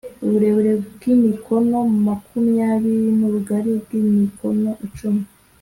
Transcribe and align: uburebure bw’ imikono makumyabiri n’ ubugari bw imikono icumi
uburebure 0.23 0.71
bw’ 0.91 1.01
imikono 1.15 1.79
makumyabiri 2.05 3.07
n’ 3.19 3.21
ubugari 3.27 3.71
bw 3.83 3.89
imikono 4.01 4.69
icumi 4.87 5.23